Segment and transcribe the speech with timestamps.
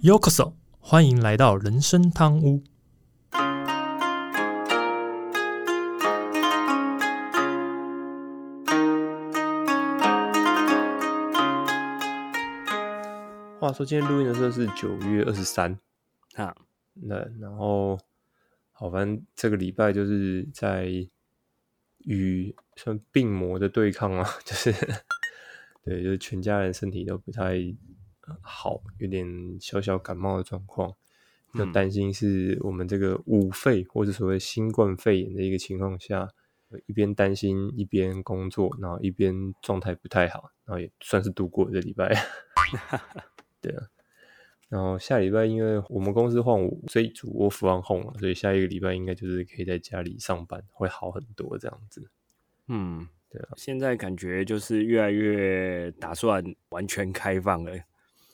[0.00, 2.62] Yokoso，欢迎来到人生汤屋。
[13.58, 15.76] 话说今天录音的时候是九月二十三，
[16.34, 16.54] 啊，
[16.94, 17.98] 那然后
[18.70, 20.86] 好，反正这个礼拜就是在
[22.04, 24.72] 与算病魔的对抗啊， 就是
[25.84, 27.97] 对，就是全家人身体都不太呃
[28.40, 29.26] 好，有点
[29.60, 30.94] 小小感冒的状况，
[31.54, 36.28] 就嗯担心是我们这个五肺或者所谓新冠肺炎的一个情况下，
[36.86, 42.14] 一边担心一边工作，然后一边状态不太好，然后也算是度过这礼拜。
[43.60, 43.86] 对啊，
[44.68, 52.10] 然后下礼拜因为我们公司换我这一组我 from home 嘛，所以下一个礼拜应该就是可以在家里上班，会好很多这样子。
[52.68, 57.72] 嗯，对啊，现在感觉就是越来越打算完全开放了。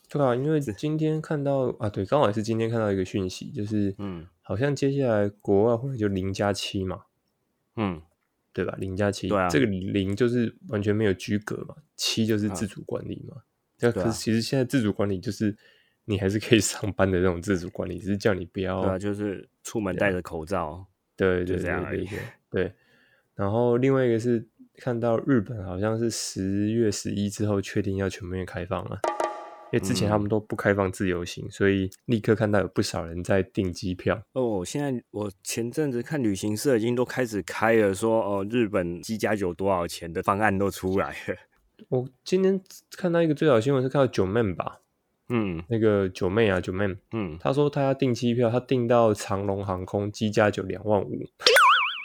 [0.09, 7.03] 对啊，因为今天看到啊，对，刚好也是今天看到一个讯息，就是嗯好像接下来国外会就零加七嘛，
[7.75, 8.01] 嗯，
[8.53, 8.75] 对吧？
[8.77, 13.37] 零加七，对啊这个零就是完全没有居格嘛，七就是自主管理嘛。
[13.79, 15.55] 那、啊可是其实现在自主管理就是
[16.05, 20.85] 你还是可以 上班的那种自主管理，只是叫你不要对啊，就是出门戴着口罩。
[21.17, 22.05] 对对就这样而已
[22.49, 22.73] 对。
[23.35, 28.99] 然后另外一个是看到日本好像是十月十一之后确定要全面开放了，
[29.75, 34.17] 因为之前他嗯们都不开放自由行，所以立刻看到有不少人在订机票。
[34.31, 41.35] 哦，现在我前阵子看旅行社已经都开始开了说，哦，日本机加酒多少钱的方案都出来了。
[41.89, 42.61] 我今天
[42.95, 44.79] 看到一个最早新闻是看到九妹吧，
[45.27, 51.25] 嗯那个九妹啊九妹，嗯，她说她要订机票，她订到长龙航空机加酒两万五，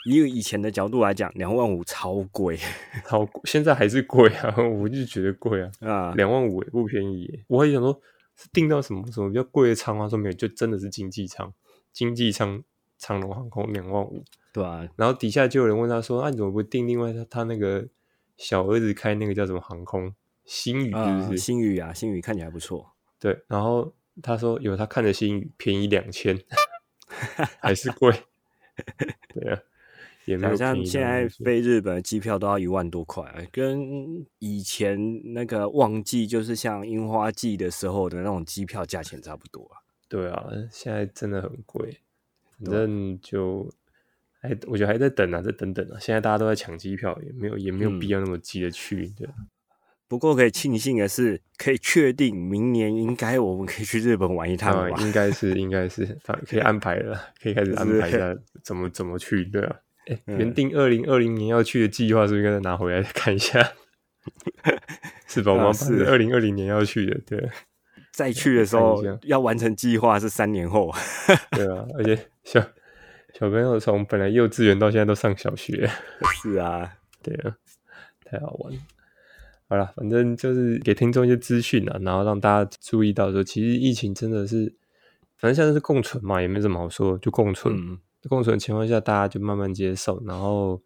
[0.05, 2.57] 以以前的角度来讲，两万五超贵
[3.05, 6.13] 超贵现在还是贵啊，我就觉得贵啊，啊。
[6.15, 7.45] 两万五也不便宜耶。
[7.47, 7.99] 我还想说，
[8.35, 10.09] 是订到什么什么比较贵的舱啊？
[10.09, 11.53] 说没有，就真的是经济舱，
[11.93, 12.63] 经济舱
[12.97, 14.23] 长龙航空两万五。
[14.53, 17.87] 对啊，然后底下就有人问他说：“啊，你怎么不订另外他他那个
[18.37, 22.91] 小儿子开那个叫什么航空星宇是不啊，是？”星宇啊，星宇看起来不错。
[23.19, 23.93] 对，然后
[24.23, 26.37] 他说有他看的星宇便宜两千，
[27.61, 28.11] 还是贵。
[29.33, 29.61] 对啊，
[30.25, 39.81] 也没有好像现在飞日本的机票都要一万多块，跟以前那个旺季，就是像樱花季的时候的那种机票价钱差不多啊。
[40.07, 41.97] 对啊，现在真的很贵，
[42.59, 43.69] 反正就
[44.41, 45.97] 还我觉得还在等啊，再等等啊。
[45.99, 49.07] 现在大家都在抢机票，也没有也没有必嗯要那么急着去。
[49.17, 49.33] 对啊，
[50.07, 54.91] 不过可以庆幸的是，可以确定明年应该我们可以去日本玩一趟。
[54.99, 59.45] 应该是应该是，反可以安排了，可以开始 安排一下怎么怎么去。
[59.45, 63.59] 对啊，哎，嗯原定二零二零年要去的计划是不是应该再拿回来看一下？
[65.27, 65.51] 是吧？
[65.51, 67.51] 我们啊是二零二零年要去的，对啊
[68.11, 70.91] 再去的时候要完成计划是三年后。
[71.51, 72.59] 对啊，而且小
[73.33, 75.89] 小朋友从本来幼稚园到现在都上小学。
[76.41, 77.55] 是啊， 对啊，
[78.25, 78.79] 太好玩了。
[79.69, 84.75] 好了，反正就是给听众一些资讯啊，然后让大家注意到说，其实疫情真的是，
[85.37, 87.73] 反正现在是共存嘛，也没什么好说，就共存。
[87.73, 87.97] 嗯，
[88.29, 90.81] 共存的情况下，大家就慢慢接受，然后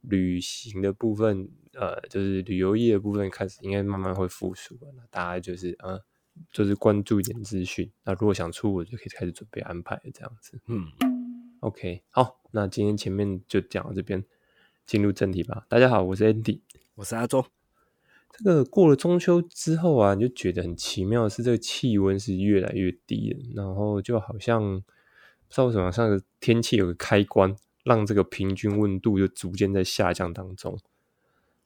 [0.00, 4.92] 旅行的部分，呃，就是旅游业的部分开始应该慢慢会复苏了。
[4.96, 6.00] 那大家就是呃，
[6.52, 7.90] 就是关注一点资讯。
[8.04, 10.60] 那如果想出国，就可以开始准备安排这样子。
[10.66, 10.86] 嗯
[11.60, 14.24] ，OK，好，那今天前面就讲到这边，
[14.86, 15.66] 进入正题吧。
[15.68, 16.60] 大家好，我是 Andy。
[16.96, 17.44] 我是阿忠。
[18.30, 24.84] 这个过了中秋之后啊，你就觉得很奇妙是，这个气温是越来越低了，然后就好像不
[25.54, 27.54] 知道为什么，像个天气有个开关，
[27.84, 30.76] 让这个平均温度就逐渐在下降当中。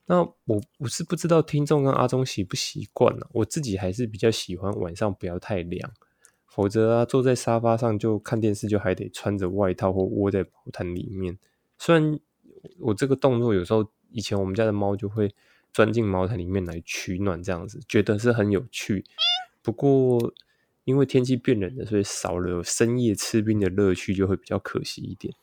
[0.04, 5.91] 那我我是不知道听众跟阿忠习不习惯了，我自己还是比较喜欢晚上不要太凉，
[6.47, 11.38] 否则啊，坐在沙发上就看电视就还得穿着外套或窝在毛毯里面。
[11.78, 12.20] 虽然
[12.81, 15.34] 我这个动作有时候以前我们家的猫就会
[15.72, 19.05] 钻进毛毯里面来取暖，这样子觉得是很有趣。
[19.62, 20.34] 不过
[20.88, 25.35] 因为天气变冷了，所以少了深夜吃冰的乐趣，就会比较可惜一点。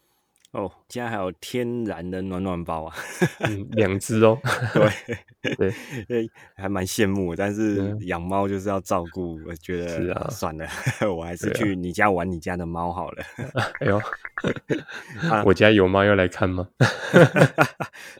[0.53, 2.95] 哦，现在还有天然的暖暖包啊，
[3.41, 4.39] 嗯，两只哦，
[4.73, 5.73] 对对，
[6.07, 7.35] 对，还蛮羡慕。
[7.35, 10.67] 但是嗯养猫就是要照顾，我觉得是啊算了，
[11.15, 13.23] 我还是去你家玩你家的猫好了。
[13.81, 14.01] 哎呦，
[15.29, 16.67] 啊我家有猫要来看吗？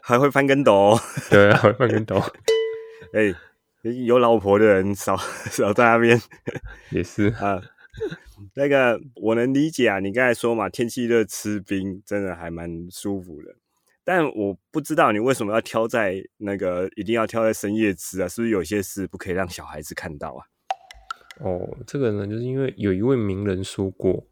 [0.00, 2.22] 还会翻跟斗、哦，对啊，翻跟斗
[3.12, 3.34] 哎、
[3.92, 5.16] 有老婆的人少
[5.50, 6.20] 少在那边
[6.90, 7.62] 也是， 啊。
[8.54, 13.54] 那个我能理解啊，你刚才说嘛，天气热吃冰真的还蛮舒服的。
[14.04, 18.28] 但我不知道你为什么要挑在那个一定要挑在深夜吃啊？
[18.28, 20.44] 是不是有些事不可以让小孩子看到啊？
[21.40, 24.26] 哦，这个呢，就是因为有一位名人说过，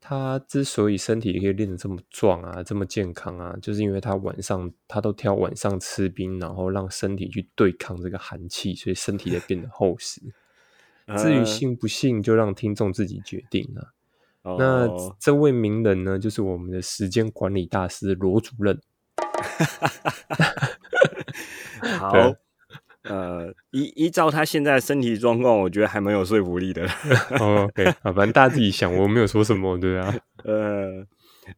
[0.00, 10.20] 他之所以身体可以练得这么壮啊，这么健康啊，就是因为他晚上他都挑晚上吃冰，然后让身体去对抗这个寒气，所以身体才变得厚实。
[11.18, 13.92] 至于信不信，就让听众自己决定了。
[14.58, 14.88] 那
[15.18, 18.80] 这位名人呢，就是我们的时间管理大师罗主任。
[21.98, 22.45] 好。
[23.08, 26.82] 呃，依依照他现在身体状况，我觉得还蛮有说服力的。
[27.40, 30.14] OK，好，反正大家自己想，我没有说什么，对啊。
[30.44, 31.06] 呃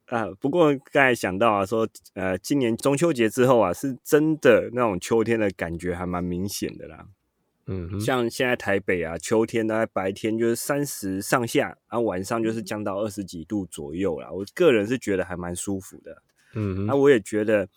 [0.06, 7.06] 啊，不过刚才想到啊，说呃，今年中秋节之后啊，是真的那种秋天的感觉还蛮明显的啦。
[7.66, 14.30] 嗯，像现在台北啊，秋天大概白天就是三十上下，然后晚上就是降到二十几度左右啦。
[14.30, 16.22] 我个人是觉得还蛮舒服的。
[16.54, 17.68] 嗯，那我也觉得。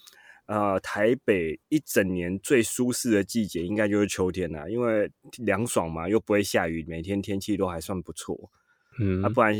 [0.51, 8.51] 呃，台北一整年最舒适的季节应该就是秋天啦，因为凉爽嘛，又不会下雨，每天天气都还算不错。
[9.00, 9.56] 嗯，啊，不然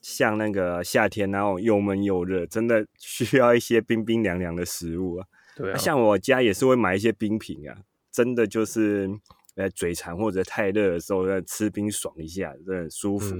[0.00, 5.26] 像那个夏天那种又闷又热，真的 需要一些冰冰凉凉的食物啊。
[5.54, 7.78] 对啊，像我家也是会买一些冰品啊，
[8.10, 9.08] 真的就是
[9.54, 13.36] 呃嘴馋或者太热的时候，吃冰爽一下，真的很舒服。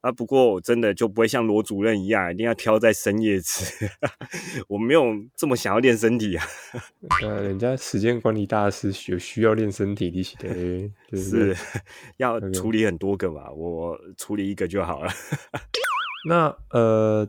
[0.00, 3.88] 啊，不过我真的就不会像罗主任一样，一定要挑在深夜吃。
[4.68, 5.04] 我没有
[5.36, 6.44] 这么想要练身体啊。
[7.22, 11.56] 呃，人家时间管理大师有需要练身体的， 是
[12.16, 15.10] 要处理很多个嘛，我处理一个就好了。
[16.28, 17.28] 那呃，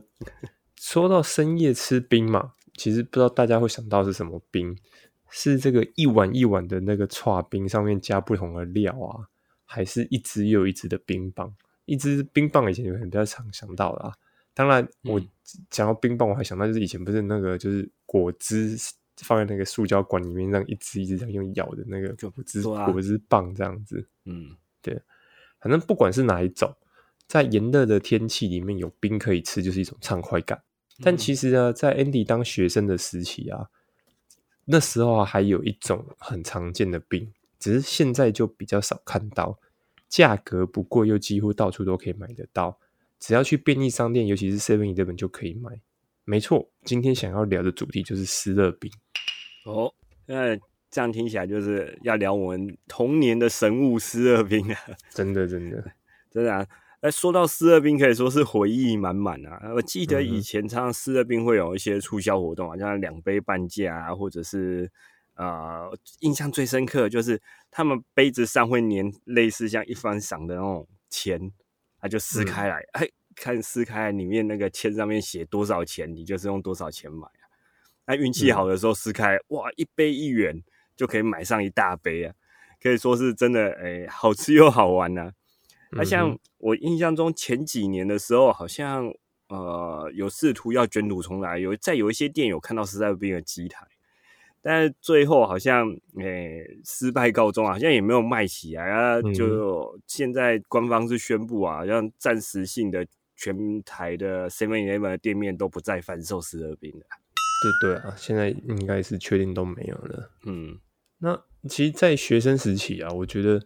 [0.76, 4.76] 说到深夜吃冰嘛，其实不知道大家会想到是什么冰？
[5.28, 9.26] 是这个一碗一碗的那个串冰上面加不同的料啊，
[9.64, 11.54] 还是一只又一只的冰棒？
[11.90, 14.14] 一支冰棒以前有很比较常想到的啊，
[14.54, 15.20] 当然我
[15.68, 18.76] 讲到冰棒，我还想到就是以前不是那个就是果汁
[19.16, 24.06] 放在那个塑胶管里面，让一支一支这样用咬的那个果汁果汁棒这样子。
[24.24, 25.02] 嗯，对，
[25.60, 26.72] 反正不管是哪一种，
[27.26, 30.62] 在炎热的天气里面有冰可以吃，就是一种畅快感。
[31.02, 33.66] 但其实呢，在 Andy 当学生的时期啊，
[34.66, 39.58] 那时候啊还有一种很常见的冰，只是现在就比较少看到。
[40.10, 42.78] 价格不贵，又几乎到处都可以买得到。
[43.20, 45.80] 只要去便利商店，尤其是 Seven Eleven 就可以买。
[46.24, 48.90] 没错，今天想要聊的主题就是湿热冰。
[49.64, 49.94] 哦，
[50.26, 50.56] 那
[50.90, 54.78] 这样听起来就是要聊我们童年的神物湿热冰啊！
[55.10, 55.84] 真的，真的，
[56.28, 56.66] 真的啊！
[57.02, 59.72] 哎，说到湿热冰，可以说是回忆满满啊！
[59.74, 64.90] 我记得以前常常湿热冰会有一些促销活动啊，像两杯半价啊，或者是。
[65.36, 67.40] 呃，印象最深刻就是
[67.70, 71.52] 他们杯子上会粘类似像一番赏的那种签，
[72.00, 77.46] 他就撕开来，哎，看撕开来里面那个签上面写多少钱，你就是用多少钱买啊。
[78.06, 80.62] 那运气好的时候撕开，哇，一杯一元
[80.96, 82.34] 就可以买上一大杯啊，
[82.82, 85.32] 可以说是真的，哎，好吃又好玩呐。
[85.92, 89.12] 那像我印象中前几年的时候，好像
[89.48, 93.86] 呃有试图要卷土重来，有在有一些店有看到实在冰的机台。
[94.62, 99.22] 但是最后好像诶失败告终啊，好像也没有卖起来啊。
[99.32, 107.06] 就现在官方是宣布啊，像暂时性的全台的 Seven Eleven 的店面都不再贩售十二冰了。
[107.80, 110.30] 对对啊，现在应该是确定都没有了。
[110.44, 110.78] 嗯，
[111.18, 113.62] 那其实，在学生时期啊，我觉得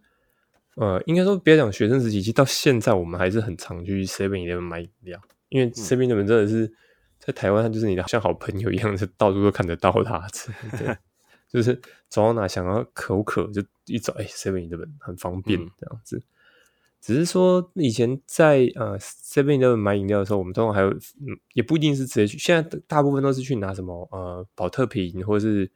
[0.76, 6.72] 呃，应该说别讲学生时期，其实到现在我们还是很常去 Seven Eleven 买饮料，因为 Seven Eleven 真的是。
[7.26, 10.26] 在台湾，他就是你的像好朋友一样，就到处都看得到他。
[10.78, 10.94] 对，
[11.48, 11.74] 就是
[12.08, 16.22] 走到哪想要口渴，就一走，哎，Seven Eleven 很方便这样子。
[17.00, 22.38] 只是说以前在呃 Seven Eleven 买饮料的时候，我们通常还有，嗯，也不一定是直接去。
[22.38, 25.70] 现在大部分都是去拿什么呃保特瓶，或者是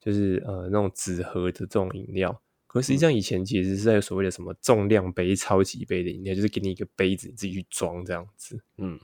[0.00, 2.40] 就是呃那种纸盒的这种饮料。
[2.66, 8.60] 可实际上以前其实是在所谓的什么重量杯、超级杯的饮料，就是给你一个杯子，你自己去装这样子。
[8.78, 8.98] 嗯。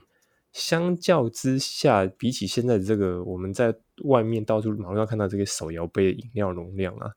[0.53, 7.11] 相较之下，比起现在的这个，我们在外面到处马路上看到这个手摇杯的饮料容量啊，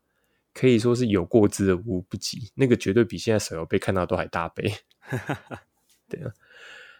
[0.53, 2.51] 可以说是有过之而无不及。
[2.55, 4.71] 那个绝对比现在手摇杯看到都还大杯。
[6.07, 6.31] 对啊，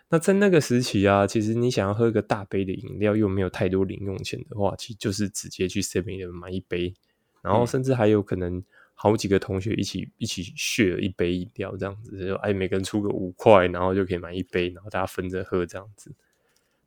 [0.09, 6.93] 那在那个时期啊，其实你想要喝一个大杯的饮料，又没有太多零用钱的话，其实就是直接去 Seven 买一杯，
[7.41, 8.63] 然后甚至还有可能
[9.03, 16.13] 好几个同学一起一起血一杯饮料，这样子就哎，每个人出个五块，然后就可以买一杯，然后大家分着喝这样子。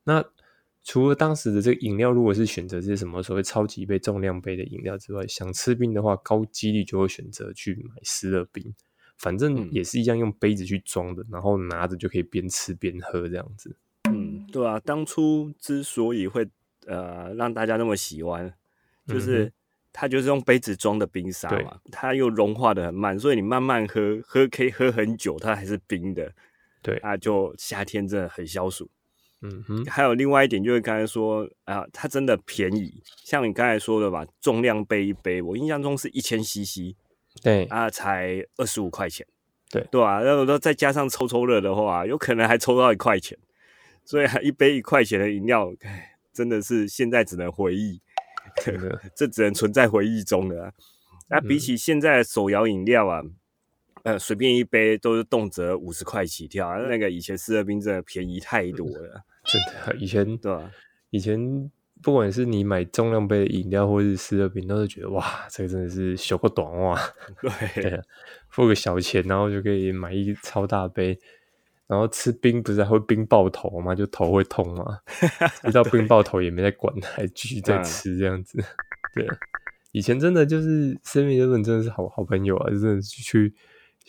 [0.04, 0.25] 那
[0.85, 8.73] 除了当时的这个饮料，如果是选择这些什么所谓超级杯、重量杯的饮料之外，想吃冰的话，高几率就会选择去买湿热冰。
[9.16, 13.75] 反正也是一样，用杯子去装的，然后拿着就可以边吃边喝这样子。
[14.09, 16.49] 嗯，对啊，当初之所以会
[16.87, 18.54] 呃让大家那么喜欢，
[19.04, 19.52] 就是
[19.97, 26.33] 它就是用杯子装的冰沙嘛，它又融化的很慢，所以你慢慢喝，喝可以喝很久，它还是冰的。
[26.83, 28.91] 对啊，就夏天真的很消暑。
[29.41, 36.97] 嗯哼，还有另外一点就是刚才说啊，它真的便宜，像你刚才说的吧，重量杯一杯，我印象中是一千 CC，
[37.41, 39.25] 对啊，才二十五块钱。
[39.71, 43.39] 对对啊，然后再加上抽抽乐的话，有可能还抽到一块钱。
[44.05, 45.73] 所以一杯一块钱的饮料，
[46.33, 48.01] 真的是现在只能回忆，
[49.15, 50.73] 这只能存在回忆中的。
[51.29, 53.23] 那比起现在的手摇饮料啊，
[54.03, 59.97] 呃，随便一杯都是动辄五十块起跳，那个以前四二冰真的便宜太多了， 真的。
[59.97, 60.71] 以前对吧？
[61.11, 61.71] 以前
[62.03, 67.01] 不管是你买重量杯的饮料，或是四二冰，都是觉得哇，这个真的是小个短袜，
[67.75, 68.03] 对，
[68.51, 71.19] 付个小钱，然后就可以买一超大杯。
[71.87, 73.95] 然后吃冰不是还会冰爆头吗？
[73.95, 74.99] 就头会痛吗？
[75.62, 78.59] 吃到冰爆头也没在管， 还继续在吃这样子。
[79.14, 79.26] 对，
[79.93, 83.55] 以前真的就是生命日本真的是好好朋友啊，真的去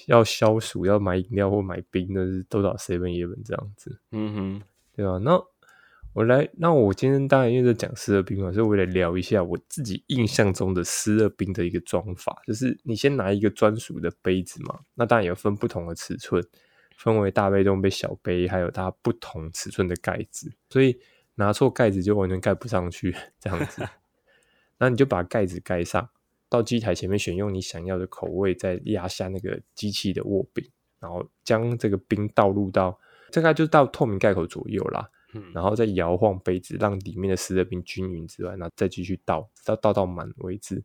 [0.08, 4.00] 要消暑要买饮料或买冰的是都找 seven eleven 这样子。
[4.12, 4.62] 嗯哼，
[4.96, 5.18] 对啊？
[5.18, 5.40] 那
[6.14, 16.42] 我来，那我今天当然因为在讲湿热冰嘛，所以我来聊一下我自己印象中的湿热冰的一个装法，就是你先拿一个专属的杯子嘛，那当然有分不同的尺寸。
[16.98, 21.00] 分为大杯、中杯、小杯，还有它不同尺寸的盖子，所以
[21.36, 23.88] 拿错盖子就完全盖不上去，这样子。
[24.80, 26.10] 那你就把盖子盖上，
[26.50, 33.00] 到机台前面选用你想要的口味，再压下那个机器的握柄，然后将这个冰倒入到
[33.32, 35.10] 大概就到透明盖口左右啦，
[35.54, 40.84] 然后再摇晃杯子，让里面的湿热冰均匀之外，那再继续倒，直到倒到满为止。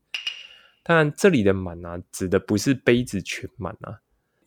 [0.82, 4.00] 当然，这里的满啊，指的不是杯子全满啊。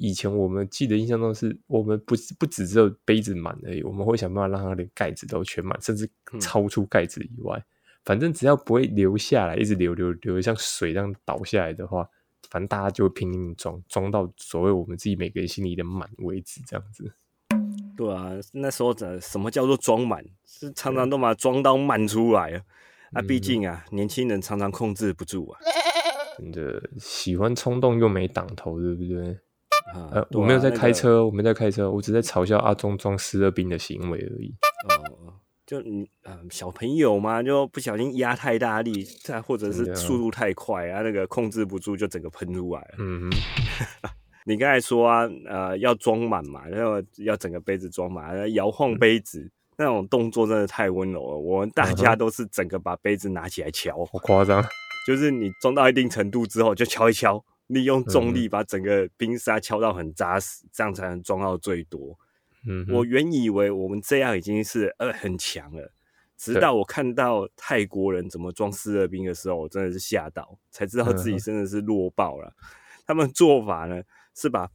[0.03, 6.09] 以前我们记得印象中是我们不不只只有杯子满而已，我们会想办法让它连盖子都全满，甚至
[6.41, 7.63] 超出盖子以外。
[8.03, 12.05] 反正只要不会流下来，一直流流流，像水这样倒下来的话，
[12.49, 17.13] 反正大家就会拼命装，装到所谓我们自己每个人心里的满为止，这样子。
[17.95, 20.21] 对啊，那时候怎什么叫做装满？
[20.45, 22.61] 是常常都把它装到满出来啊！
[23.13, 25.61] 啊，毕竟啊，年轻人常常控制不住啊，
[26.37, 29.39] 真的喜欢冲动又没挡头，对不对？
[30.11, 34.55] 呃，我没有在开车，我没在开车，我只在嘲笑阿忠装湿热冰的行为而已。
[34.87, 35.33] 哦，
[35.65, 42.95] 就你呃小朋友嘛，就不小心压太大力，再或者是速度太快啊，那个控制不住就整个喷出来了。
[42.97, 43.29] 嗯，
[44.45, 51.37] 你刚才说啊，呃，要装满嘛，然后要整个杯子装满，摇晃杯子那种动作真的太温柔了。
[51.37, 54.63] 我们大家都是整个把杯子拿起来敲，好夸张。
[55.05, 57.43] 就是你装到一定程度之后，就敲一敲。
[57.67, 62.19] 利用重力把整个冰沙敲到很扎实，这样才能装到最多。
[62.67, 65.91] 嗯，我原以为我们这样已经是呃很强了，
[66.37, 72.53] 直到我看到泰国人怎么装湿热冰的时候，我真的是吓到，才知道自己真的是弱爆了。
[73.05, 74.01] 他们做法呢
[74.35, 74.69] 是把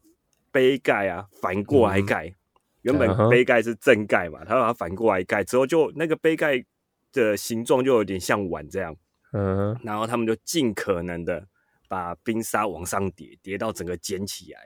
[0.50, 2.35] 杯盖啊反过来盖，
[2.83, 6.64] 原本杯盖是正盖嘛，他把它反过来盖之后，就那个杯盖
[7.12, 8.97] 的形状就有点像碗这样。
[9.33, 11.47] 嗯，然后他们就尽可能的。
[11.88, 14.61] 把冰沙往上叠，叠到整个捡起来，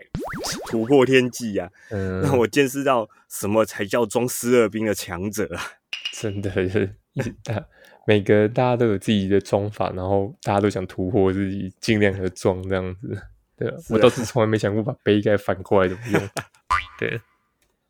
[0.69, 1.71] 突破天际啊！
[2.23, 5.62] 让我见识到什么才叫装十二冰的强者啊！
[6.12, 6.95] 真的是，
[7.45, 7.64] 大
[8.07, 13.23] 每个大家都有自己的装法，然后大家都想突破自己，尽量的装这样子。
[13.57, 16.29] 对，我倒是从来没想过把杯盖反过来怎么用。
[16.99, 17.21] 对，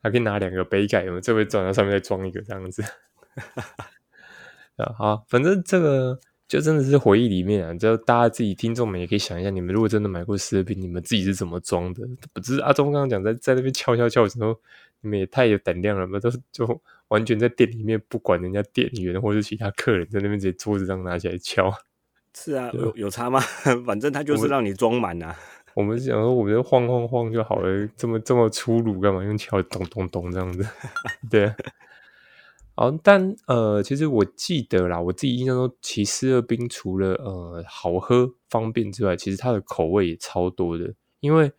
[0.02, 2.82] 还可以拿两个杯盖，我这回转到上面再装一个这样子。
[4.76, 6.20] 啊，好，反正这个。
[6.52, 12.06] 就真的是回忆里面啊，就大家自己听众们也可以想一下，你们如果真的买过湿热冰，你们自己是怎么装的？
[12.34, 14.54] 不是阿忠刚刚讲在在那边敲敲敲的时候，
[15.00, 16.20] 你们也太有胆量了吧？
[16.20, 16.78] 都是就
[17.08, 21.72] 完全在店里面不管人家店员或者其他客人，在那边直接桌子上拿起来敲。
[22.36, 23.40] 是啊，有有差吗？
[23.86, 25.34] 反正他就是让你装满啊。
[25.74, 29.24] 我们想说，我们晃晃晃就好了，这么这么粗鲁干嘛？
[29.24, 30.66] 用敲咚咚咚这样子，
[31.30, 31.50] 对。
[32.74, 40.94] 哦，但呃，其实我记得啦，我自己印象中，其实热冰除了呃好喝方便之外，其实它的口味也超多的。
[41.20, 41.52] 因为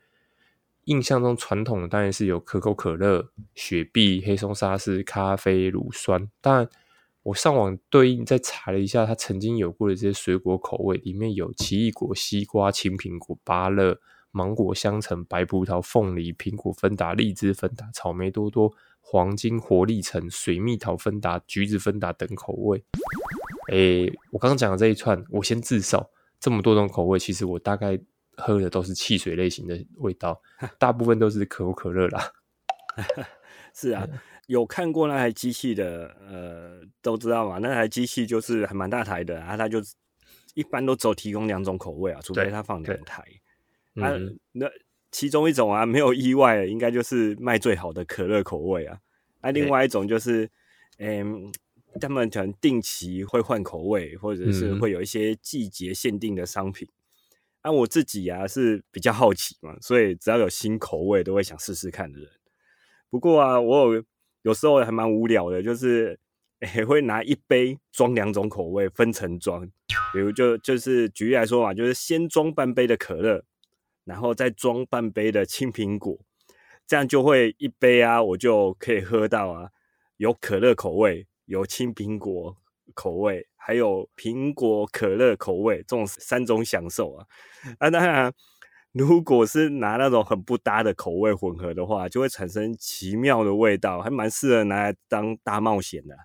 [0.86, 6.30] 印象中传统的当然是有可口可乐、雪碧、黑松沙士、咖啡、乳酸。
[6.42, 6.68] 但，
[7.22, 14.00] 我上网对应再查了一下，它曾经有过的这些水果口味，里面有奇异果、西瓜、青苹果、芭乐、
[14.32, 18.74] 芒果、香橙、白葡萄、凤梨、苹果芬达、荔枝芬达、草莓多多。
[19.06, 22.84] 黄金活力橙、水蜜桃芬达、橘子芬达等口味。
[23.72, 26.10] 诶，我刚刚讲的这一串，我先自首。
[26.40, 28.00] 这么多种口味，其实我大概
[28.36, 30.42] 喝的都是汽水类型的味道，
[30.80, 32.32] 大部分都是可口可乐啦。
[33.76, 34.08] 是啊，
[34.48, 37.60] 有看过那台机器的，呃，都知道嘛。
[37.60, 39.80] 那台机器就是还蛮大台的，啊它就
[40.54, 43.22] 一般都只有提供两种口味啊，除非它放两台。
[44.02, 44.66] 啊，嗯那
[45.14, 48.98] 其中一种啊，没有意外，应该就是卖最好的可乐口味啊。
[49.42, 50.50] 啊，另外一种就是，
[50.98, 51.52] 嗯，
[52.02, 56.88] 他们可能定期会换口味，或者是嗯会有一些季节限定的商品。
[57.62, 62.28] 啊，我自己啊是比较好奇嘛，所以只要有新口味都会想试试看的人。
[63.10, 64.04] 不过啊，我有
[64.42, 66.20] 有时候还蛮无聊的，就是
[66.76, 69.70] 也会拿一杯装两种口味，分层装。
[70.12, 73.44] 比如就就是举例来说嘛，就是先装半杯的可乐，
[74.04, 76.20] 然后再装半杯的青苹果，
[76.86, 79.70] 这样就会一杯啊，我就可以喝到啊，
[80.18, 82.58] 有可乐口味，有青苹果
[82.94, 87.26] 口味，还有苹果可乐口味，这种三种享受啊。
[87.80, 88.34] 啊，当然，
[88.92, 96.16] 如果是拿那种很不搭的口味混合的话，就会产生奇妙的味道，还蛮适合拿来当大冒险的。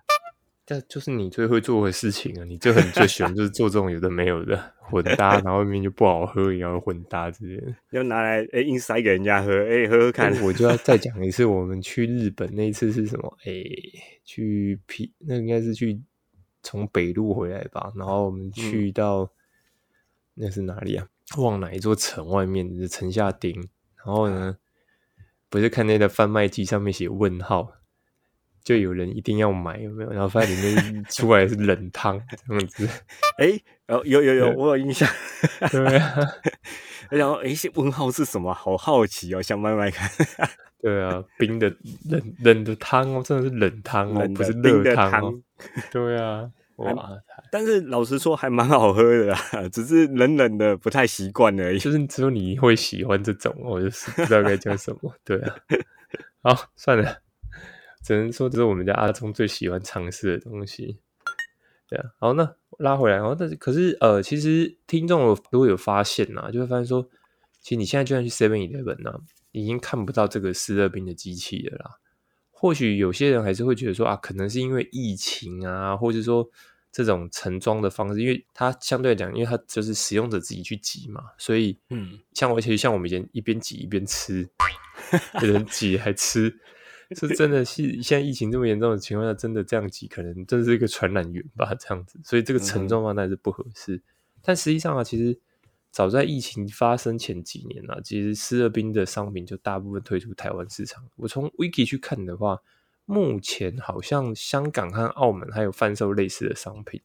[0.69, 2.45] 这就是你最会做的事情啊！
[2.45, 7.75] 你最很最喜欢就是做这种有的没有的混搭，然后明明就不好喝，也要混搭之类的。
[7.89, 10.31] 要拿来哎、硬塞给人家喝，哎、喝喝看。
[10.43, 13.35] 我就要再讲一次，我们去日本那一次是什么？
[13.45, 13.65] 诶、
[14.23, 15.99] 去皮那应该是去
[16.61, 19.31] 从北路回来吧，然后我们去到、
[20.35, 21.07] 那是哪里啊？
[21.39, 23.55] 往哪一座城外面的城下町，
[23.95, 24.55] 然后呢，
[25.49, 27.71] 不是看那个贩卖机上面写问号，
[28.63, 30.09] 就有人一定要买，有没有？
[30.11, 32.87] 然后发现里面出来是冷汤 这样子，
[33.37, 35.07] 哎、哦，有有有，我有印象。
[35.71, 36.15] 对啊，
[37.11, 38.53] 我想说，哎、这问号是什么？
[38.53, 40.09] 好好奇哦，想买买看。
[40.81, 41.69] 对啊，冰的
[42.09, 45.41] 冷冷的汤哦，真的是冷汤哦，不是热汤。
[45.91, 47.09] 对啊， 哇，
[47.51, 49.37] 但是老实说，还蛮好喝的啦，
[49.73, 51.79] 只是冷冷的不太习惯而已。
[51.79, 55.13] 就是只有你会喜欢这种，我就是不知道该讲什么。
[55.25, 55.55] 对啊，
[56.43, 57.17] 好，算了，
[58.09, 60.97] 只能说这是我们家阿忠最喜欢尝试的东西。
[61.87, 67.07] 对啊，好，那拉回来，然后但是可是呃，其实听众有如果有发现呐、就会发现说，
[67.61, 69.19] 其实你现在就算去 Seven Eleven 呐，
[69.51, 71.99] 已经看不到这个湿热冰的机器了啦。
[72.49, 76.49] 或许有些人还是会觉得说啊，可能是因为疫情啊，或者说
[76.91, 84.49] 这种盛装的方式，因为它相对来讲，因为它就是使用者自己去挤嘛，所以嗯，像而且像我们以前一边挤一边吃，
[85.41, 86.59] 有人挤还吃，
[87.15, 94.01] 是真的是现在疫情这么严重的情况下，真的这样挤，可能真的是一个传染源吧，这样子，所以这个承重方当然是不合适。
[94.41, 95.39] 但实际上啊，其实
[95.91, 101.03] 早在疫情发生前几年啊，其实湿热冰的商品就大部分退出台湾市场。
[101.15, 102.59] 我从 Wiki 去看的话，
[103.05, 107.01] 目前好像香港和澳门还有贩售类似的商品。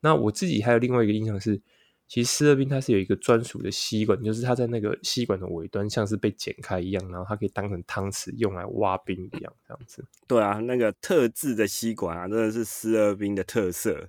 [0.00, 1.60] 那我自己还有另外一个印象是，
[2.08, 10.04] 其实湿热冰它是有一个专属的吸管，就是它在那个吸管的尾端像是被剪开一样，然后它可以当成汤匙用来挖冰一样，这样子。
[10.28, 14.08] 对啊，那个特制的吸管啊，真的是湿热冰的特色。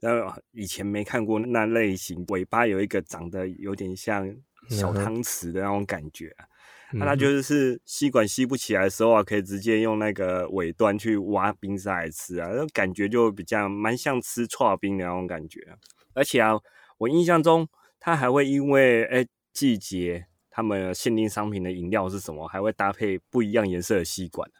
[0.00, 4.34] 然后以前没看过那类型，尾巴有一个长得有点像
[4.68, 6.46] 小汤匙的那种感觉啊。
[6.92, 15.76] 那、嗯它就是吸管吸不起来的时候啊，可以直接用那个尾端去挖冰沙来吃啊，那感觉就比较蛮像吃串冰的那种感觉啊。
[16.14, 16.58] 而且啊，
[17.00, 17.66] 我印象中
[17.98, 24.50] 它还会因为哎季节，他们限定商品的饮料是什么，还会搭配不一样颜色的吸管。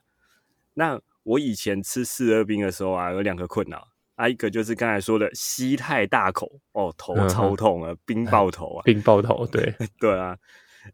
[0.75, 10.37] 那我以前吃四二冰的时候啊，有两个困扰啊，一个就是刚才说的吸太大口哦，头超痛啊，冰爆头啊， 冰爆头，对， 对啊，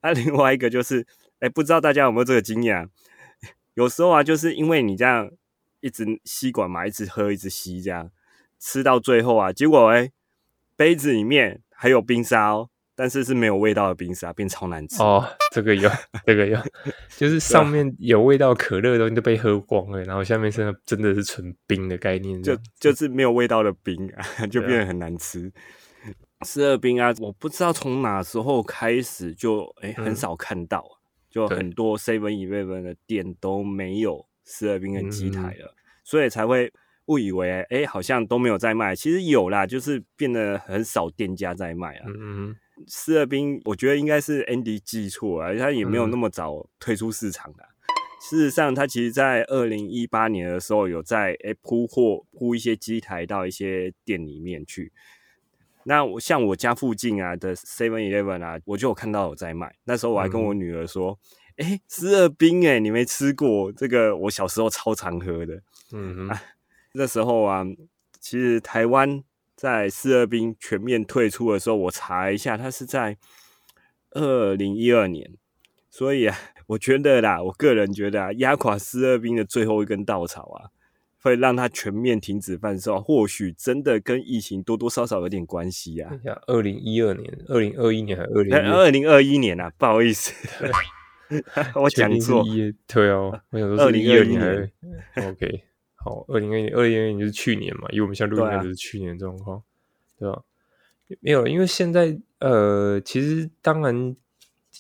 [0.01, 1.07] 啊，另外一个就是，
[1.39, 2.89] 哎，不知道大家有没有这个经验啊？
[3.75, 5.31] 有时候啊，就是因为你这样
[5.81, 8.11] 一直吸管嘛，一直喝，一直吸，这样
[8.59, 10.11] 吃到最后啊，结果哎，
[10.77, 15.03] 杯子里面还有冰沙哦，但是是没有味道的冰沙，变超难吃。
[15.03, 15.91] 哦，这个有，
[16.27, 16.59] 这个有，
[17.17, 25.53] 就是上面有味道可乐的东西都被喝光了，然后下面是真的是纯冰的概念就，就是没有味道的冰啊， 就变得很难吃。
[26.43, 30.15] 四二冰啊，我不知道从哪时候开始就哎、很嗯。
[30.15, 30.93] 少看到啊，
[31.31, 36.71] 就很多 Seven Eleven 的店都没有四二冰跟机台嗯了，所以才会
[37.07, 38.95] 误以为哎、好像都没有在卖。
[38.95, 42.05] 其实有啦，就是变得很少店家在卖啊。
[42.07, 42.15] 嗯
[42.49, 47.69] 嗯四二冰，我觉得应该是 Andy 记错了，他也没有嗯那么早推出市场的啊、
[48.21, 54.93] 事实上，他其实在二零一八年的时候，有在诶铺货铺一些机台到一些店里面去。
[55.85, 59.75] 那我像我家附近啊的 Seven Eleven 啊，我就有看到有在卖。
[59.85, 61.19] 那时候我还跟我女儿说
[61.57, 63.73] ：“哎、湿热冰哎、你没吃过？
[63.73, 65.55] 这个我小时候超常喝的。”
[65.95, 66.31] 嗯嗯
[66.97, 67.65] 那时候啊，
[68.19, 69.23] 其实台湾
[69.55, 73.17] 在四二兵全面退出的时候，我查一下，它是在
[74.13, 75.33] 二零一二年。
[75.91, 76.37] 所以啊，
[76.69, 80.69] 我觉得啦，我个人觉得啊，压垮四二兵的最后一根稻草啊，
[81.23, 86.11] 会让它全面停止贩售，或许真的跟疫情多多少少有点关系啊。
[86.47, 89.73] 二零一二年、二零二一年还是二零二零二一年啊？
[89.79, 90.33] 不好意思，
[91.77, 92.45] 我讲错。
[92.87, 94.73] 对哦，我想说二零二一年。
[95.17, 95.63] OK，
[96.07, 99.61] 好，二零二零二零二一年就是去年嘛，因为我们现在录音就是去年状况，
[100.17, 100.41] 对吧？
[101.21, 104.15] 没有，因为现在呃，其实当然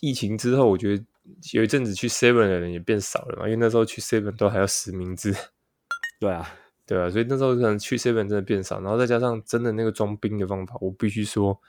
[0.00, 1.04] 疫情之后，我觉得
[1.52, 5.34] 有一阵子去 Seven 的人也变少了嘛，因为那时候去 Seven 都还要实名制。
[6.20, 6.48] 对啊，
[6.86, 11.60] 对啊，所以那时候可能去 seven 真的变少，然后再加上真的那个装冰的方法，我必须说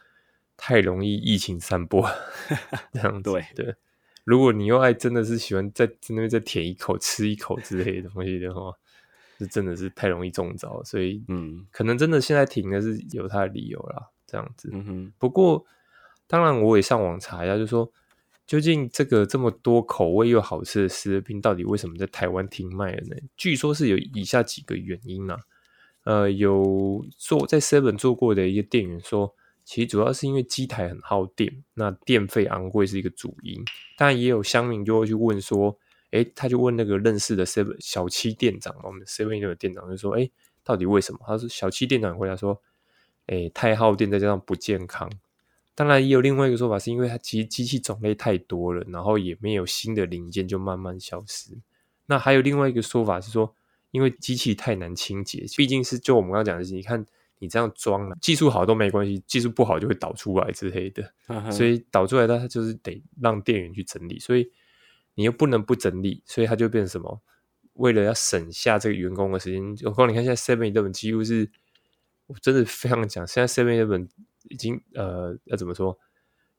[0.56, 2.08] 太容易疫情散播，
[2.94, 3.76] 这样对对。
[4.24, 8.72] 如果你又爱真的是喜欢在那边再舔一口、吃一口之类的东西的话，
[9.38, 14.70] 是真的是太容易中招，所以嗯，可能真的现在停的是有它的理由啦，这样子。
[14.72, 15.14] 嗯哼。
[15.18, 15.66] 不过
[16.28, 17.92] 当然我也上网查一下，就说。
[18.48, 23.18] 究竟这个这么多口味又好吃的湿热冰，到底为什么在台湾停卖了呢？
[23.36, 25.38] 据说是有以下几个原因啊。
[26.06, 33.62] 呃，有做在 Seven 做过的一些店员说，其实主要是因为机台很耗电，那电费昂贵是一个主因。
[33.98, 35.78] 但，也有乡民就会去问说，
[36.12, 40.30] 哎，他就问那个认识的 Seven 小七店长，我们 Seven 的店长就说，哎，
[40.64, 41.20] 到底为什么？
[41.28, 42.62] 他说小七店长回答说，
[43.26, 45.10] 哎，太耗电，再加上不健康。
[45.76, 51.52] 当然也有另外一个说法，是因为它其实机器种类太多了，然后也没有新的零件，就慢慢消失。
[52.08, 53.54] 那还有另外一个说法是说，
[53.92, 57.06] 因为机器太难清洁，毕竟是就我们刚刚讲的是，你看
[57.40, 61.14] 你这样装了，技术好都没关系，技术不好就会导出来之类的，
[61.52, 64.50] 所以导出来它就是得让店员去整理，所以
[65.18, 67.22] 你又不能不整理，所以它就变成什么？
[67.74, 71.52] 为了要省下这个员工的时间，我告诉你看，现在 Seven Eleven 几乎是，
[72.28, 74.08] 我真的非常讲，现在 Seven Eleven。
[74.50, 76.00] 已经呃要怎么说？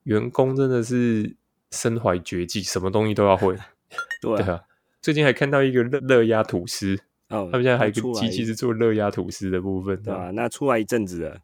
[0.02, 1.34] 员工真的是
[1.70, 3.56] 身怀绝技，什么东西都要会。
[4.20, 4.60] 对啊，
[5.00, 10.30] 最近还看到一个热热压吐司，哦，他们现在还有个机器是做热压吐司的部分，对啊？
[10.32, 11.40] 那出来一阵子了，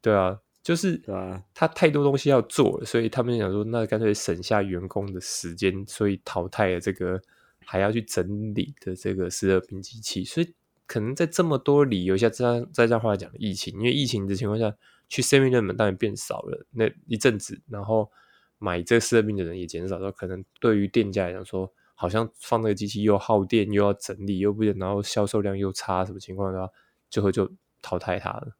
[0.00, 7.20] 对啊，就是啊，他太多东西要做了，所以他们想说，那干脆省下员工的时间，所以淘汰了这个
[7.64, 10.24] 还要去整理的这个十二冰机器。
[10.24, 10.54] 所以
[10.86, 12.44] 可能在这么多理由下，这
[12.86, 14.74] 样话讲，疫情，因为疫情的情况下。
[15.08, 18.10] 去 Seven 的门当然变少了那一阵子，然后
[18.56, 26.72] 买这个湿热冰的人也减少，到可能对于店家来讲说，好像放那个机器又耗电又要整理又不，然后销售量又差，什么情况的话，
[27.10, 28.56] 最后就淘汰它了。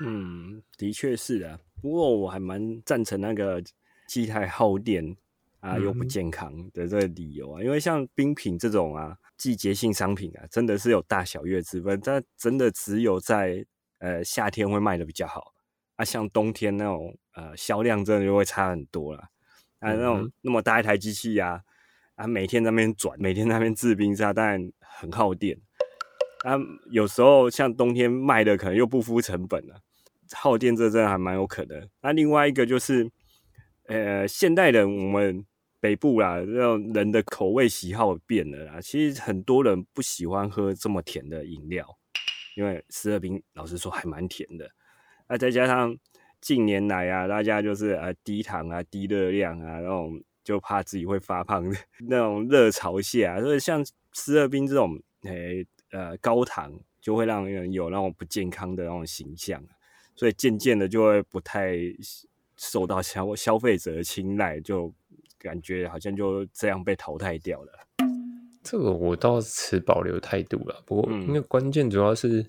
[0.00, 3.62] 嗯，的确是啊，不过我还蛮赞成那个
[4.06, 5.16] 机台耗电
[5.60, 13.64] 啊又不健康的这个理由啊，因为像冰品这种啊季节性商品啊，真的是有大小月之分，但真的只有在
[13.98, 15.54] 呃夏天会卖的比较好。
[15.96, 19.20] 啊，像冬天那种，呃，销量真的就会差很多了。
[19.78, 21.62] 啊，那种那么大一台机器呀，
[22.16, 25.58] 啊，每天在那边转，每天在那边制冰沙，当然很耗电。
[26.44, 26.54] 啊，
[26.90, 29.80] 有时候像冬天卖的可能又不敷成本了，
[30.32, 31.88] 耗电这真的还蛮有可能。
[32.00, 33.10] 那另外一个就是，
[33.84, 35.44] 呃，现代人我们
[35.80, 38.80] 北部啦，这种人的口味喜好变了啦。
[38.80, 41.86] 其实很多人不喜欢喝这么甜的饮料，
[42.56, 44.68] 因为十二冰老实说还蛮甜的。
[45.28, 45.96] 那再加上
[46.40, 51.76] 近年来啊，大家就是啊低糖啊、低热量啊，那种就怕自己会发胖的
[52.08, 59.62] 那种热潮下，所以像十二冰这种诶呃高糖，就会让人有那种不健康的那种形象，
[60.16, 61.76] 所以渐渐的就会不太
[62.56, 64.92] 受到消消费者的青睐，就
[65.38, 67.72] 感觉好像就这样被淘汰掉了。
[68.64, 72.44] 这个我倒持保留态度了，不过因为关键主要是。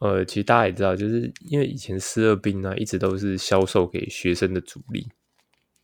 [0.00, 5.08] 呃，其实大家也知道，就是因为以前湿热冰呢，一直都是销售给学生的主力，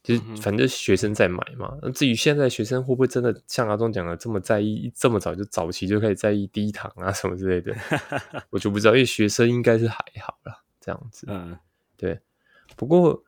[0.05, 1.77] 就是反正学生在买嘛。
[1.83, 7.75] 那至于现在学生会不会真的像阿忠讲的这么在意，这么早就早期就开始在意低糖啊什么之类的，
[8.51, 8.93] 我就不知道。
[8.93, 11.27] 因为学生应该是还好啦，这样子。
[11.31, 11.57] 嗯，
[11.97, 12.21] 对。
[12.77, 13.25] 不过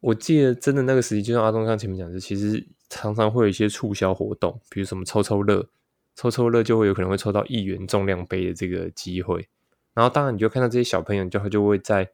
[0.00, 5.68] 我记得真的那个时期，就像阿忠像前面讲的，其实常常会有一些促销活动，比如什么抽抽乐，
[6.14, 9.48] 抽抽乐就会有可能会抽到一元重量杯的这个机会。
[9.94, 12.08] 然后当然，你就看到这些小朋友，就他就会在，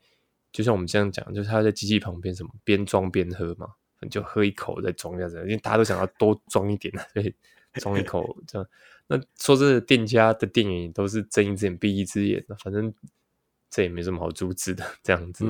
[0.53, 3.69] 就像我们这样讲，就是他在机器旁边什么边装边喝嘛，
[4.11, 7.35] 就喝一口再装下子，因为大家都想要多装一点所以
[7.75, 8.67] 装一口这样。
[9.07, 12.93] 那说真的，店家的店员都是睁一只眼闭一只眼的，反正
[13.75, 15.45] 这也没什么好阻止的 这样子。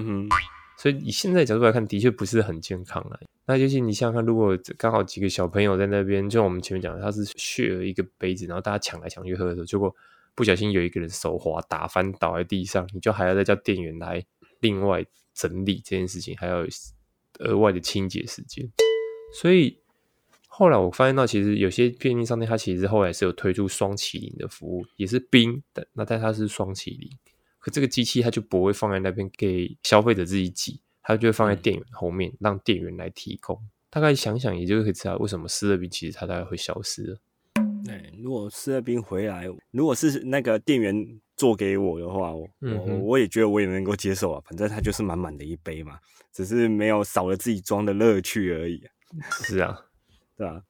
[0.79, 3.21] 所以以现在角度来看，的确不是很健康啊。
[3.47, 9.95] 那就是你想想看，如果刚好几个小朋友在那边，就像我们前面讲的，他是血了一个杯子，然后大家抢来抢去喝的时候，结果。
[10.37, 14.21] 不小心有一个人手滑打翻倒在地上，你就还要再叫店员来
[14.59, 16.67] 另外整理这件事情，还要
[17.39, 18.69] 额外的清洁时间。
[19.33, 19.79] 所以
[20.49, 27.09] 后来我发现到，其实有些便利商店它其实后来是有推出双麒麟的服务，也是冰的，那但它是双麒麟，
[27.65, 33.59] 可这个机器它就不会放在那边给消费者自己挤，它就会放在店员后面，让店员来提供。
[33.89, 37.19] 大概想想，也就可以知道为什么湿热冰其实它大概会消失了。
[37.87, 40.95] 对，如果湿热冰回来，如果是那个店员
[41.39, 45.99] 做给我的话，我我我也觉得我也能够接受啊，反正它就是满满的一杯嘛，
[46.35, 48.83] 只是没有少了自己装的乐趣而已。
[49.31, 49.75] 是啊。
[50.37, 50.61] 对啊，哎，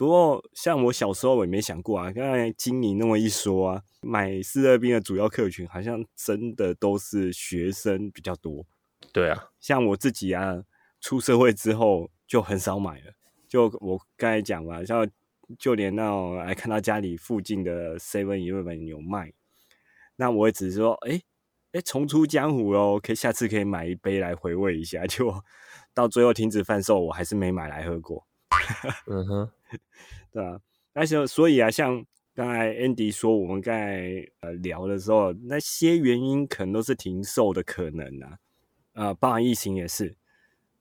[0.00, 8.64] 不过像我小时候我也没想过啊，刚才经理那么一说啊，买四二冰的主要客群好像真的都是学生比较多。
[9.12, 10.64] 对啊，像我自己啊，
[11.02, 13.12] 出社会之后就很少买了。
[13.46, 15.06] 就我刚才讲嘛，像
[15.58, 19.34] 就连那种来看到家里附近的 Seven Eleven 有卖，
[20.16, 21.20] 那我也只是说，哎
[21.72, 25.04] 哎，重出江湖哦，可以下次可以买一杯来回味一下。
[25.06, 25.44] 就
[25.92, 28.26] 到最后停止贩售，我还是没买来喝过。
[29.06, 29.50] 嗯哼，
[30.32, 30.60] 对啊，
[30.92, 32.04] 而且所以啊，像
[32.34, 38.38] 刚才 Andy 说，我们刚才呃聊的时候，那些原因可能都是停售的可能啊，
[38.92, 40.16] 啊，包含疫情也是。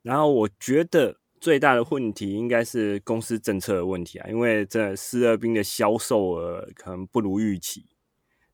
[0.02, 7.86] 然后我觉得最大的问题应该是公司政策的问题啊，因为这四二兵的销售额可能不如预期，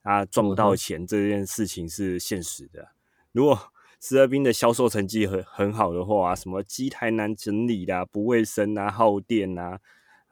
[0.02, 2.90] 啊，赚不到钱这件事情是现实的。
[3.32, 3.60] 如果
[4.02, 9.80] 十二兵的销售成绩很很好的话，什么机台难整理啦、不卫生啊、耗电啊，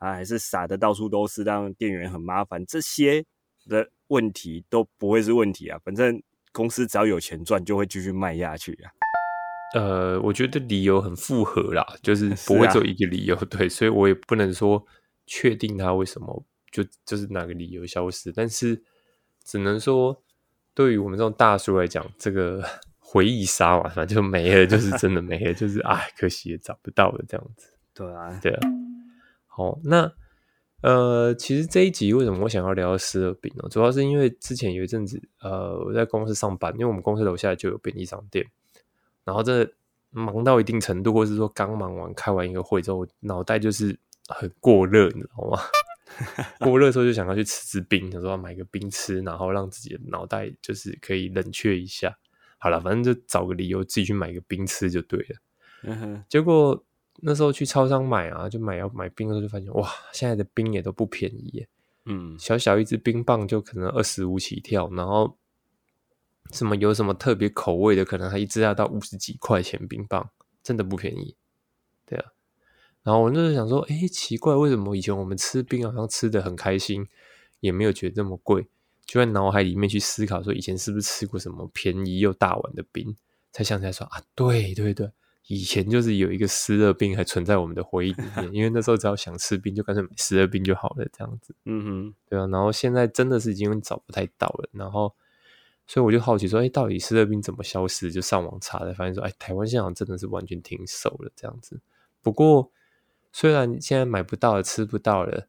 [0.04, 3.24] 啊还是撒的到处都是，让店员很麻烦，这些
[3.68, 5.80] 的问题都不会是问题啊。
[5.84, 8.92] 反正公司只要有钱赚，就会继续卖下去啊。
[9.76, 14.86] 呃，我觉得理由很复合啦，就是 不会只有一个理由， 对，所以我也不能说
[15.26, 18.84] 确定他为什么就就是哪个理由消失，但是
[19.44, 20.24] 只能说
[20.74, 22.64] 对于我们这种大叔来讲，这个。
[23.06, 27.68] 回忆杀嘛，反正就没了，就是真的没了，就是哎，可惜也找不到了这样子。
[27.94, 28.60] 对啊，对啊。
[29.56, 30.12] 好，那
[30.82, 33.70] 呃，其实这一集为什么我想要聊湿热饼呢？
[33.70, 38.44] 主要是因为之前有一阵子，呃，我在公司上班，因为我们公司楼下就有便利商店，
[39.24, 39.72] 然后这
[40.10, 43.96] 忙到一定程度，或是说刚忙完开完一个会之后，脑袋就是
[44.28, 45.60] 很过热，你知道吗？
[46.60, 52.18] 过热的时候就想要去吃支冰，想说要买个冰吃，然后让自己的脑袋就是可以冷却一下。
[52.58, 56.26] 好了，反正就找个理由自己去买个冰吃就对了。
[56.28, 56.84] 结果
[57.22, 61.68] 那时候去超商买啊，就买要买冰的时候就发现，哇，现在的冰也都不便宜耶。
[62.06, 65.38] 嗯，小小一支冰棒就可能二十五起跳，然后
[66.52, 70.30] 什么有什么特别口味的，可能还一支要到五十几块钱冰棒，
[70.62, 71.36] 真的不便宜。
[72.06, 72.26] 对啊，
[73.04, 77.08] 然后我那时候想说，哎，奇怪，为什么以前我们吃冰好像吃的很开心，
[77.62, 78.68] 也没有觉得这么贵？
[79.06, 83.16] 就在脑海里面去思考，说以前是不是吃过什么便宜又大碗的冰，
[83.52, 85.10] 才想起来说啊，对对对，
[85.48, 91.54] 以前就是有一个湿热冰还存在我们的回忆里面，因为那时候只要想吃冰，就干脆买湿热冰就好了，这样子。
[91.66, 92.48] 嗯哼，对啊。
[92.48, 95.14] 然后现在真的是已经找不太到了，然后
[95.86, 98.12] 所以我就好奇说，哎，到底湿热冰怎么消失？
[98.12, 101.82] 就上网查才发现说，哎，台湾现场真的是完全停售了这样子。
[102.22, 102.72] 不过
[103.32, 105.48] 虽然现在买不到了，吃不到了。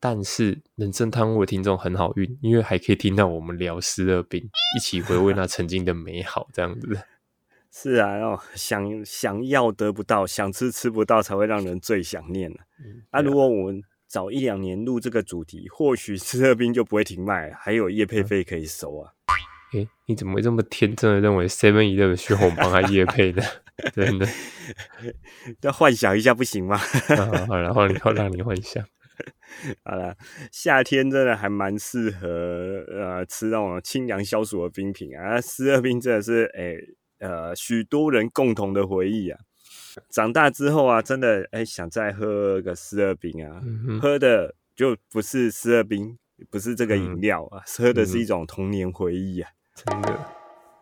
[0.00, 4.40] 但是人生贪污的听众很好运，因为还可以听到我们聊湿热冰，
[4.76, 7.00] 一起回味那曾经的美好，这样子。
[7.70, 12.56] 是啊，哦，想想要得不到，想吃吃不到，才会让人最想念呢。
[13.10, 19.12] 啊，如果我们早一两年录这个主题，或许湿热冰就不会停卖，还有叶配费可以收啊。
[19.74, 23.42] 诶，你怎么会这么天真的认为 Seven Eleven 需要我帮他叶配呢？
[23.92, 24.26] 真的，
[25.60, 26.78] 要幻想一下不行吗？
[26.78, 28.82] 好，然后你要让你幻想。
[29.84, 30.16] 好了，
[30.50, 35.40] 夏天真的还蛮适合呃吃那种清凉消暑的冰品啊。
[35.40, 36.74] 湿热冰真的是哎
[37.18, 39.38] 呃许多人共同的回忆啊。
[40.10, 43.60] 长大之后啊，真的哎想再喝个十二冰啊，
[44.00, 46.16] 喝的就不是十二冰，
[46.50, 49.50] 不是这个饮料啊，喝的是一种童年回忆啊。
[49.74, 50.26] 真的，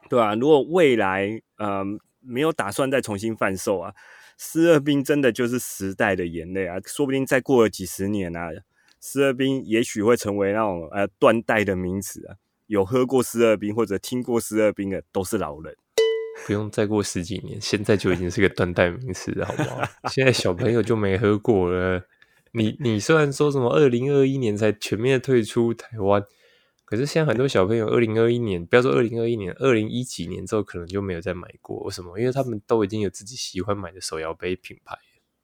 [0.08, 1.84] 对啊，如果未来呃
[2.20, 3.94] 没有打算再重新贩售啊。
[4.38, 6.76] 湿热冰真的就是时代的眼泪啊！
[6.84, 8.50] 说不定再过了几十年啊，
[9.00, 12.36] 湿热冰也许会成为那种呃断代的名词啊。
[12.66, 15.74] 有喝过湿热冰或者听过湿热冰的都是老人。
[16.44, 19.80] 不用再过十几年，现在就已经是个断代名词了，好不好？
[20.10, 22.02] 现在小朋友就没喝过了。
[22.52, 26.22] 你你虽然说什么二零二一年才全面退出台湾。
[26.84, 31.78] 可是现在很多小朋友，二零二一年不要说二零二一年，二零一几年之后可能就没有再买过。
[31.80, 32.16] 为什么？
[32.16, 34.96] 因为他们都已经有自己喜欢买的手摇杯品牌。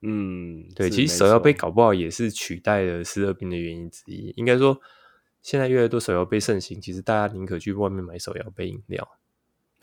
[0.02, 4.32] 嗯，对，其实手摇杯搞不好也是取代了湿热冰的原因之一。
[4.36, 4.80] 应该说，
[5.42, 9.08] 现在越来越多手摇杯盛行，其实大家宁可去外面买手摇杯饮料，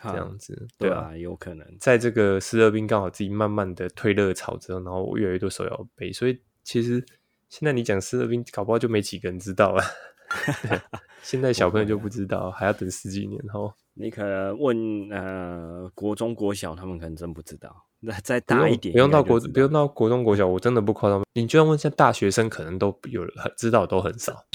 [0.01, 7.03] 这样子，对啊，有可能在这个湿热冰刚好自己慢慢的退热潮之后，然后越来越多手摇杯，所以其实
[7.49, 9.83] 现在你讲斯乐冰，搞不好就没几个人知道了。
[10.61, 10.79] 对
[11.23, 13.73] 现在小朋友就不知道，还要等十几年后。
[13.95, 17.85] 你可能问呃国中国小，他们可能真不知道。
[17.99, 21.21] 那再大一点，不用到国，不用到国中国小，我真的不夸张。
[21.33, 24.45] 你就算问现在大学生，可能都有很知道，都很少。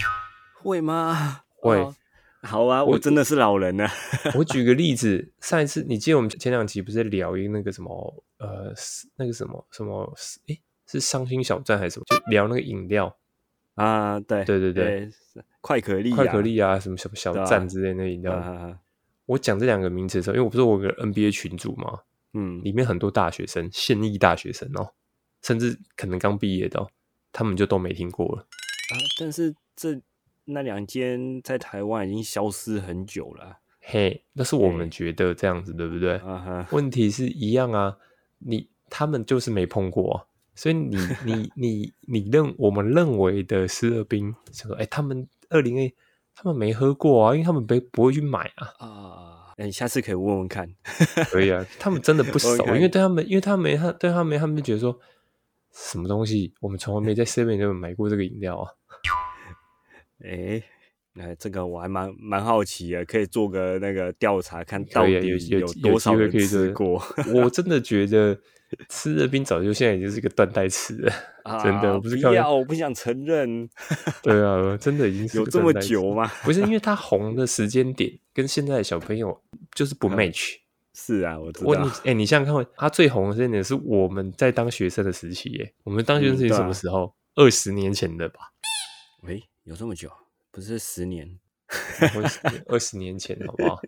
[0.62, 1.42] 会吗？
[1.60, 1.94] 会哦
[2.46, 3.90] 好啊，我我真的是老人啊。
[4.36, 8.72] 我举个例子，上一次你记得我们前两集不是聊一个那个什么呃
[9.16, 10.12] 那个什么什么
[10.46, 12.04] 诶是伤心小站还是什么？
[12.08, 13.16] 就聊那个饮料，
[13.74, 15.10] 啊，对对对对
[15.62, 18.32] 快可丽啊，快可丽啊，什么什么小站之类的饮料。
[18.34, 18.78] 啊，
[19.26, 22.00] 我讲这两个名词的时候，因为我不是我有个 NBA 群组嘛，
[22.34, 24.92] 嗯，里面很多大学生，现役大学生哦，
[25.42, 26.88] 甚至可能刚毕业的、哦，
[27.32, 28.42] 他们就都没听过了。
[28.42, 29.98] 啊，但是这
[30.44, 33.58] 那两间在台湾已经消失很久了。
[33.80, 36.20] 嘿，那是我嘿们觉得这样子，对不对？
[36.70, 37.96] 问题是一样啊，
[38.38, 45.94] 你他们就是没碰过啊、所以你 你你你认我们认为的斯乐冰，就说哎，他们二零 A
[46.34, 50.68] 他们没喝过啊，因为他们不不会去买啊，啊，哎，下次可以问问看。
[51.30, 54.98] 可以啊，他们真的不 熟因为对他们，因为他们没他对他们，他们就觉得说
[55.72, 58.70] 什么东西，我们从来没在 Seven 就买过这个饮料啊，
[60.24, 60.62] 哎，
[61.12, 65.12] 那，这个我还蛮蛮好奇的，可以做个那个调查，看到底
[65.50, 67.02] 有多少人吃过。
[67.32, 68.38] 我真的觉得
[68.88, 71.12] 吃热冰早就现在已经是一个断代词了，
[71.62, 73.68] 真的不是不要，我不想承认，
[74.22, 76.26] 对啊，真的已经是有这么久吗？
[76.42, 79.40] 不是因为它红的时间点跟现在的小朋友
[79.74, 80.54] 就是不嗯 match。
[80.96, 81.72] 是啊，我知道
[82.04, 85.74] 哎、你想想看，他最红的时间点是我们在当学生的时期耶。
[85.82, 87.12] 我们当学生时期什么时候？
[87.34, 88.52] 二十、年前的吧，
[89.22, 90.10] 喂，有这么久？
[90.50, 91.38] 不是十年？
[92.68, 93.80] 二十年前，好不好？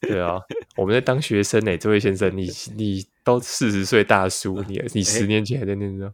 [0.00, 0.40] 对啊，
[0.76, 6.10] 我们在当学生呢，这位先生，你你都四十岁大叔，你你十年前还在念书，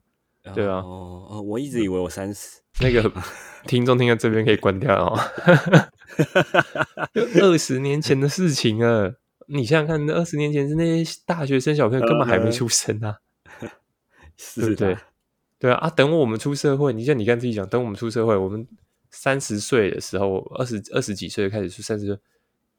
[0.55, 2.61] 对啊哦哦，我一直以为我三十。
[2.81, 3.11] 那个
[3.67, 5.19] 听众听到这边可以关掉哦。
[7.41, 9.13] 二十年前的事情啊，
[9.47, 13.19] 你想想看，二十年前是那些大学生小朋友根本还没出生啊，
[13.61, 13.71] 对
[14.37, 15.01] 是不对的？
[15.59, 18.67] 对啊，啊，等我们出社会，你像你刚自己讲，等我们出社会，我们
[19.17, 22.19] 三十岁的时候，二十二十几岁开始出，三十岁，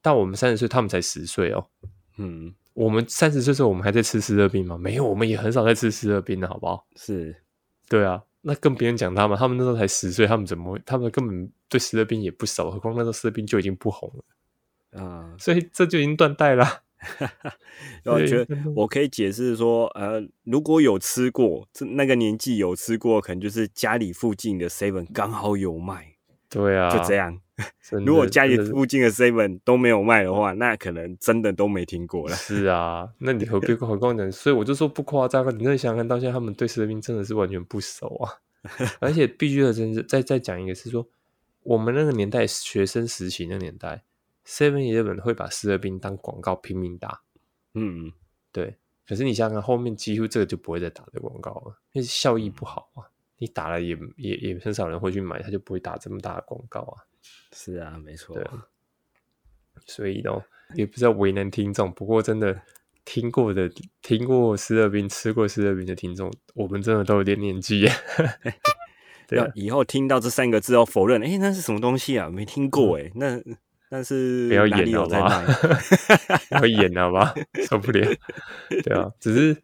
[0.02, 1.68] 到我们三十岁，他们才十岁哦。
[2.18, 4.78] 嗯，我们三十岁的时候，我们还在吃湿热冰吗？
[4.78, 6.86] 没有，我们也很少在吃湿热冰的，好不好？
[6.96, 7.36] 是
[7.90, 10.82] 对啊，那更别人讲他们，他们那时候才十岁，他们怎么会？
[10.86, 16.84] 他们根本对湿热冰也不熟，何况那时候湿热冰就已经不红了，啊，所以这就已经断代了。
[18.06, 26.16] 我觉得我可以解释说，呃，如果有吃过，这那个年纪有吃过，可能就是家里附近的 Seven 刚好有卖，
[26.50, 27.16] 对啊，就这。
[27.16, 27.40] 样。
[28.06, 32.36] 如果家里附近的 Seven 都没有卖的话，那可能真的都没听过了。
[32.36, 34.32] 是啊，那你何必 何况讲？
[34.32, 35.52] 所以我就说不夸张啊！
[35.58, 38.32] 你那想想看，到现在他们对士兵真的是完全不熟啊。
[39.02, 41.08] 而且必须的，真是再再讲一个是说，
[41.64, 44.04] 我们那个年代学生时期那个年代
[44.46, 47.22] ，Seven Eleven 会把士兵当广告拼命打，
[47.74, 48.12] 嗯，
[48.52, 48.78] 对。
[49.08, 53.10] 可是你想想看，后面几乎这个就不会再打这广告了，因为效益不好啊。
[53.38, 57.04] 你打了也也也很少人会去买，他就不会打这么大的广告啊。
[57.52, 58.46] 是啊，没错对。
[59.86, 60.32] 所以呢，
[60.74, 62.62] 也不知道为难听众，不过真的
[63.06, 63.72] 听过的、
[64.02, 67.92] 听过湿热冰、吃过湿热冰的听众，我们真的都有点年纪耶。
[69.28, 72.30] 对啊，要以后听到这三个字要否认，哎、那是什么东西啊？
[72.30, 73.40] 没听过哎、那
[73.90, 75.46] 那是嗯 不要演好不好卖？？
[76.52, 77.34] 要演好吧，
[77.70, 78.10] 受不了。
[78.84, 79.62] 对啊，只是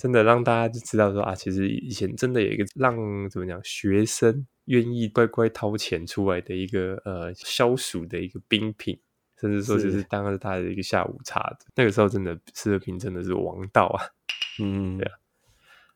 [0.00, 2.96] 真的让大家就知道说啊，其实以前真的有一个让
[3.28, 8.98] 怎么讲，学生愿意乖乖掏钱出来的一个呃消暑的一个冰品，
[9.38, 11.54] 甚至说就是是当大家的一个下午茶。
[11.74, 14.00] 那个时候真的四合品真的是王道啊。
[14.64, 15.18] 嗯，对啊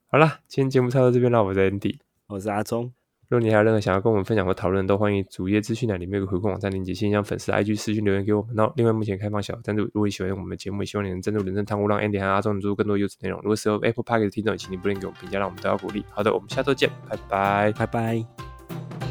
[0.08, 1.96] 好啦，今天节目差不多这边了，我是 Andy。
[2.26, 2.92] 我是阿忠，
[3.35, 8.55] 如果你还有任何想要跟我们分享或讨论，都欢迎主页资讯栏里面有个回馈网站链接，先将粉丝 IG 私讯留言给我们。
[8.55, 13.40] 那另外目前开放小赞助，如果你喜欢我们的节目，也希望你能赞助人生汤屋，让 Andy 和阿忠能做出更多优质内容。
[13.40, 16.05] 如果是由 Apple Park 的听众，请你不吝给我们评价，让我们得到鼓励。
[16.11, 17.73] 好的，我们下周见，拜拜。
[17.73, 19.03] 拜拜。